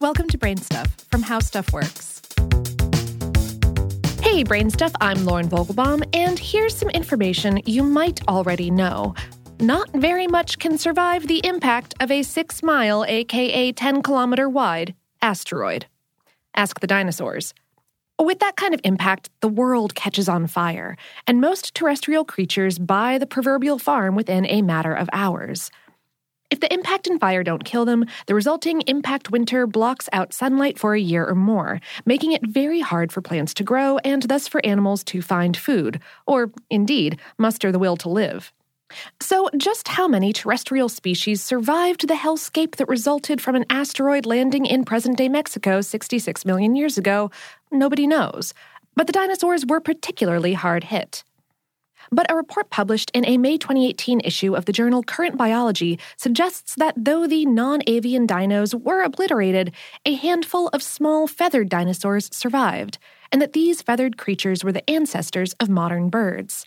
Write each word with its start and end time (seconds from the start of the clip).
Welcome 0.00 0.28
to 0.28 0.38
Brain 0.38 0.56
Stuff 0.56 0.96
from 1.10 1.20
How 1.20 1.40
Stuff 1.40 1.74
Works. 1.74 2.22
Hey, 4.22 4.42
Brain 4.44 4.70
Stuff, 4.70 4.92
I'm 4.98 5.26
Lauren 5.26 5.46
Vogelbaum, 5.46 6.08
and 6.14 6.38
here's 6.38 6.74
some 6.74 6.88
information 6.88 7.60
you 7.66 7.82
might 7.82 8.26
already 8.26 8.70
know. 8.70 9.14
Not 9.60 9.90
very 9.90 10.26
much 10.26 10.58
can 10.58 10.78
survive 10.78 11.26
the 11.26 11.44
impact 11.46 11.92
of 12.00 12.10
a 12.10 12.22
six 12.22 12.62
mile, 12.62 13.04
aka 13.04 13.72
10 13.72 14.02
kilometer 14.02 14.48
wide, 14.48 14.94
asteroid. 15.20 15.84
Ask 16.56 16.80
the 16.80 16.86
dinosaurs. 16.86 17.52
With 18.18 18.38
that 18.38 18.56
kind 18.56 18.72
of 18.72 18.80
impact, 18.84 19.28
the 19.40 19.48
world 19.48 19.94
catches 19.94 20.30
on 20.30 20.46
fire, 20.46 20.96
and 21.26 21.42
most 21.42 21.74
terrestrial 21.74 22.24
creatures 22.24 22.78
buy 22.78 23.18
the 23.18 23.26
proverbial 23.26 23.78
farm 23.78 24.14
within 24.14 24.46
a 24.46 24.62
matter 24.62 24.94
of 24.94 25.10
hours. 25.12 25.70
If 26.50 26.58
the 26.58 26.72
impact 26.72 27.06
and 27.06 27.20
fire 27.20 27.44
don't 27.44 27.64
kill 27.64 27.84
them, 27.84 28.04
the 28.26 28.34
resulting 28.34 28.80
impact 28.82 29.30
winter 29.30 29.68
blocks 29.68 30.08
out 30.12 30.32
sunlight 30.32 30.78
for 30.78 30.94
a 30.94 31.00
year 31.00 31.24
or 31.24 31.36
more, 31.36 31.80
making 32.04 32.32
it 32.32 32.44
very 32.44 32.80
hard 32.80 33.12
for 33.12 33.22
plants 33.22 33.54
to 33.54 33.64
grow 33.64 33.98
and 33.98 34.22
thus 34.24 34.48
for 34.48 34.64
animals 34.66 35.04
to 35.04 35.22
find 35.22 35.56
food, 35.56 36.00
or, 36.26 36.50
indeed, 36.68 37.20
muster 37.38 37.70
the 37.70 37.78
will 37.78 37.96
to 37.98 38.08
live. 38.08 38.52
So, 39.20 39.48
just 39.56 39.86
how 39.86 40.08
many 40.08 40.32
terrestrial 40.32 40.88
species 40.88 41.40
survived 41.40 42.08
the 42.08 42.14
hellscape 42.14 42.74
that 42.76 42.88
resulted 42.88 43.40
from 43.40 43.54
an 43.54 43.64
asteroid 43.70 44.26
landing 44.26 44.66
in 44.66 44.84
present 44.84 45.16
day 45.16 45.28
Mexico 45.28 45.80
66 45.80 46.44
million 46.44 46.74
years 46.74 46.98
ago, 46.98 47.30
nobody 47.70 48.08
knows. 48.08 48.52
But 48.96 49.06
the 49.06 49.12
dinosaurs 49.12 49.64
were 49.64 49.80
particularly 49.80 50.54
hard 50.54 50.82
hit. 50.82 51.22
But 52.12 52.30
a 52.30 52.34
report 52.34 52.70
published 52.70 53.10
in 53.14 53.24
a 53.24 53.38
May 53.38 53.56
2018 53.56 54.20
issue 54.24 54.56
of 54.56 54.64
the 54.64 54.72
journal 54.72 55.04
Current 55.04 55.36
Biology 55.36 55.98
suggests 56.16 56.74
that 56.74 56.94
though 56.96 57.28
the 57.28 57.46
non 57.46 57.82
avian 57.86 58.26
dinos 58.26 58.74
were 58.74 59.02
obliterated, 59.02 59.72
a 60.04 60.14
handful 60.14 60.68
of 60.68 60.82
small 60.82 61.28
feathered 61.28 61.68
dinosaurs 61.68 62.28
survived, 62.32 62.98
and 63.30 63.40
that 63.40 63.52
these 63.52 63.80
feathered 63.80 64.18
creatures 64.18 64.64
were 64.64 64.72
the 64.72 64.88
ancestors 64.90 65.52
of 65.60 65.68
modern 65.68 66.08
birds. 66.08 66.66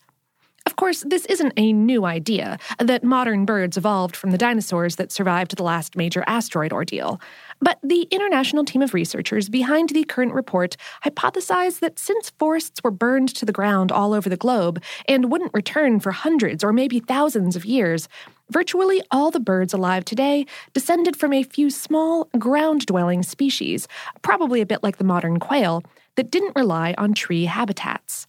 Of 0.73 0.77
course, 0.77 1.03
this 1.05 1.27
isn't 1.27 1.53
a 1.55 1.71
new 1.71 2.03
idea 2.03 2.57
that 2.79 3.03
modern 3.03 3.45
birds 3.45 3.77
evolved 3.77 4.15
from 4.15 4.31
the 4.31 4.39
dinosaurs 4.39 4.95
that 4.95 5.11
survived 5.11 5.55
the 5.55 5.61
last 5.61 5.95
major 5.95 6.23
asteroid 6.25 6.73
ordeal. 6.73 7.21
But 7.61 7.77
the 7.83 8.07
international 8.09 8.65
team 8.65 8.81
of 8.81 8.95
researchers 8.95 9.49
behind 9.49 9.89
the 9.89 10.03
current 10.03 10.33
report 10.33 10.75
hypothesized 11.05 11.79
that 11.81 11.99
since 11.99 12.31
forests 12.39 12.81
were 12.83 12.89
burned 12.89 13.35
to 13.35 13.45
the 13.45 13.51
ground 13.51 13.91
all 13.91 14.15
over 14.15 14.29
the 14.29 14.35
globe 14.35 14.81
and 15.07 15.31
wouldn't 15.31 15.53
return 15.53 15.99
for 15.99 16.11
hundreds 16.11 16.63
or 16.63 16.73
maybe 16.73 16.99
thousands 16.99 17.55
of 17.55 17.65
years, 17.65 18.09
virtually 18.49 18.99
all 19.11 19.29
the 19.29 19.39
birds 19.39 19.75
alive 19.75 20.03
today 20.03 20.43
descended 20.73 21.15
from 21.15 21.33
a 21.33 21.43
few 21.43 21.69
small, 21.69 22.27
ground 22.39 22.87
dwelling 22.87 23.21
species, 23.21 23.87
probably 24.23 24.59
a 24.59 24.65
bit 24.65 24.81
like 24.81 24.97
the 24.97 25.03
modern 25.03 25.39
quail, 25.39 25.83
that 26.15 26.31
didn't 26.31 26.55
rely 26.55 26.95
on 26.97 27.13
tree 27.13 27.45
habitats. 27.45 28.25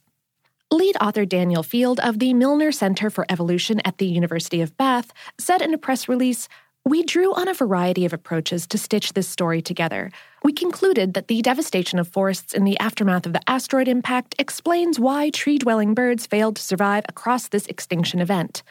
Lead 0.75 0.97
author 1.01 1.25
Daniel 1.25 1.63
Field 1.63 2.01
of 2.01 2.19
the 2.19 2.35
Milner 2.35 2.73
Center 2.73 3.09
for 3.09 3.25
Evolution 3.29 3.81
at 3.85 3.99
the 3.99 4.07
University 4.07 4.61
of 4.61 4.77
Bath 4.77 5.13
said 5.39 5.63
in 5.63 5.73
a 5.73 5.79
press 5.79 6.09
release 6.09 6.49
We 6.85 7.05
drew 7.05 7.33
on 7.33 7.47
a 7.47 7.55
variety 7.55 8.05
of 8.05 8.13
approaches 8.13 8.67
to 8.67 8.77
stitch 8.77 9.13
this 9.13 9.29
story 9.29 9.63
together. 9.63 10.11
We 10.43 10.53
concluded 10.53 11.15
that 11.15 11.29
the 11.29 11.43
devastation 11.43 12.01
of 12.01 12.09
forests 12.09 12.55
in 12.55 12.65
the 12.65 12.77
aftermath 12.81 13.25
of 13.25 13.35
the 13.35 13.49
asteroid 13.49 13.87
impact 13.87 14.35
explains 14.41 14.99
why 14.99 15.31
tree 15.31 15.59
dwelling 15.59 15.95
birds 15.95 16.27
failed 16.27 16.57
to 16.57 16.63
survive 16.63 17.05
across 17.09 17.47
this 17.47 17.67
extinction 17.67 18.19
event. 18.19 18.65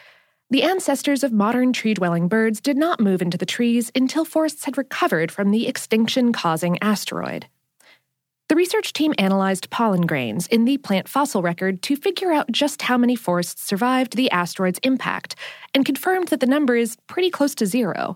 The 0.50 0.62
ancestors 0.62 1.24
of 1.24 1.32
modern 1.32 1.72
tree 1.72 1.94
dwelling 1.94 2.28
birds 2.28 2.60
did 2.60 2.76
not 2.76 3.00
move 3.00 3.22
into 3.22 3.38
the 3.38 3.46
trees 3.46 3.90
until 3.94 4.26
forests 4.26 4.66
had 4.66 4.76
recovered 4.76 5.32
from 5.32 5.52
the 5.52 5.66
extinction 5.66 6.34
causing 6.34 6.76
asteroid. 6.82 7.46
The 8.54 8.58
research 8.58 8.92
team 8.92 9.14
analyzed 9.18 9.68
pollen 9.70 10.02
grains 10.02 10.46
in 10.46 10.64
the 10.64 10.78
plant 10.78 11.08
fossil 11.08 11.42
record 11.42 11.82
to 11.82 11.96
figure 11.96 12.30
out 12.30 12.52
just 12.52 12.82
how 12.82 12.96
many 12.96 13.16
forests 13.16 13.60
survived 13.60 14.14
the 14.14 14.30
asteroid's 14.30 14.78
impact 14.84 15.34
and 15.74 15.84
confirmed 15.84 16.28
that 16.28 16.38
the 16.38 16.46
number 16.46 16.76
is 16.76 16.96
pretty 17.08 17.30
close 17.30 17.56
to 17.56 17.66
zero. 17.66 18.14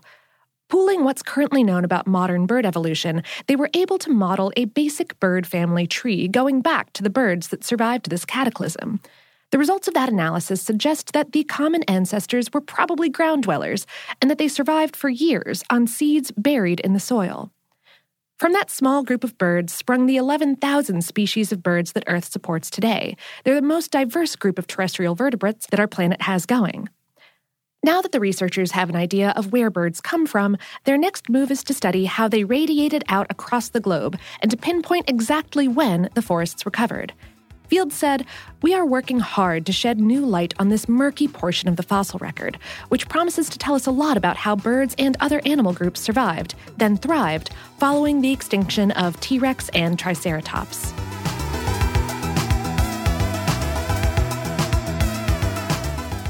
Pooling 0.69 1.03
what's 1.03 1.21
currently 1.21 1.61
known 1.61 1.83
about 1.83 2.07
modern 2.07 2.45
bird 2.45 2.65
evolution, 2.65 3.21
they 3.47 3.57
were 3.57 3.69
able 3.73 3.97
to 3.97 4.09
model 4.09 4.53
a 4.55 4.63
basic 4.63 5.19
bird 5.19 5.45
family 5.45 5.85
tree 5.85 6.29
going 6.29 6.61
back 6.61 6.93
to 6.93 7.03
the 7.03 7.09
birds 7.09 7.49
that 7.49 7.65
survived 7.65 8.09
this 8.09 8.23
cataclysm. 8.23 9.01
The 9.51 9.57
results 9.57 9.89
of 9.89 9.93
that 9.95 10.07
analysis 10.07 10.61
suggest 10.61 11.11
that 11.11 11.33
the 11.33 11.43
common 11.43 11.83
ancestors 11.83 12.53
were 12.53 12.61
probably 12.61 13.09
ground 13.09 13.43
dwellers 13.43 13.85
and 14.21 14.31
that 14.31 14.37
they 14.37 14.47
survived 14.47 14.95
for 14.95 15.09
years 15.09 15.65
on 15.69 15.85
seeds 15.85 16.31
buried 16.31 16.79
in 16.79 16.93
the 16.93 17.01
soil. 17.01 17.51
From 18.39 18.53
that 18.53 18.71
small 18.71 19.03
group 19.03 19.25
of 19.25 19.37
birds 19.37 19.73
sprung 19.73 20.05
the 20.05 20.15
11,000 20.15 21.03
species 21.03 21.51
of 21.51 21.61
birds 21.61 21.91
that 21.91 22.05
Earth 22.07 22.31
supports 22.31 22.69
today. 22.69 23.17
They're 23.43 23.53
the 23.53 23.61
most 23.61 23.91
diverse 23.91 24.37
group 24.37 24.57
of 24.57 24.65
terrestrial 24.65 25.13
vertebrates 25.13 25.67
that 25.67 25.79
our 25.79 25.89
planet 25.89 26.21
has 26.21 26.45
going. 26.45 26.87
Now 27.83 28.01
that 28.01 28.13
the 28.13 28.19
researchers 28.21 28.71
have 28.71 28.87
an 28.87 28.95
idea 28.95 29.33
of 29.35 29.51
where 29.51 29.69
birds 29.69 29.99
come 29.99 30.25
from, 30.25 30.55
their 30.85 30.97
next 30.97 31.27
move 31.27 31.51
is 31.51 31.65
to 31.65 31.73
study 31.73 32.05
how 32.05 32.29
they 32.29 32.45
radiated 32.45 33.03
out 33.09 33.27
across 33.29 33.67
the 33.67 33.81
globe 33.81 34.17
and 34.41 34.49
to 34.49 34.55
pinpoint 34.55 35.09
exactly 35.09 35.67
when 35.67 36.09
the 36.13 36.21
forests 36.21 36.65
recovered. 36.65 37.11
Field 37.69 37.93
said, 37.93 38.25
We 38.63 38.73
are 38.73 38.85
working 38.85 39.19
hard 39.19 39.67
to 39.67 39.71
shed 39.71 39.99
new 39.99 40.25
light 40.25 40.55
on 40.57 40.69
this 40.69 40.89
murky 40.89 41.27
portion 41.27 41.69
of 41.69 41.75
the 41.75 41.83
fossil 41.83 42.17
record, 42.17 42.57
which 42.87 43.07
promises 43.07 43.47
to 43.49 43.59
tell 43.59 43.75
us 43.75 43.85
a 43.85 43.91
lot 43.91 44.17
about 44.17 44.37
how 44.37 44.55
birds 44.55 44.95
and 44.97 45.15
other 45.19 45.39
animal 45.45 45.71
groups 45.71 46.01
survived, 46.01 46.55
then 46.77 46.97
thrived, 46.97 47.51
following 47.77 48.21
the 48.21 48.31
extinction 48.31 48.89
of 48.91 49.19
T. 49.19 49.37
rex 49.37 49.69
and 49.69 49.99
Triceratops. 49.99 50.93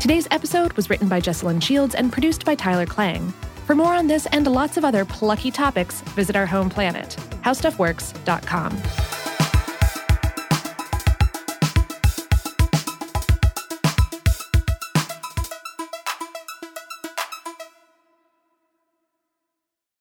Today's 0.02 0.28
episode 0.32 0.74
was 0.74 0.90
written 0.90 1.08
by 1.08 1.22
Jesslyn 1.22 1.64
Shields 1.64 1.96
and 1.96 2.12
produced 2.12 2.44
by 2.44 2.56
Tyler 2.56 2.86
Klang. 2.86 3.32
For 3.66 3.76
more 3.76 3.94
on 3.94 4.08
this 4.08 4.26
and 4.34 4.46
lots 4.46 4.76
of 4.76 4.84
other 4.84 5.06
plucky 5.06 5.52
topics, 5.52 6.02
visit 6.02 6.36
our 6.36 6.46
home 6.46 6.70
planet, 6.70 7.16
howstuffworks.com. 7.44 9.09